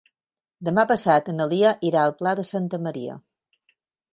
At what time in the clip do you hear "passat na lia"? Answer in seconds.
0.91-1.73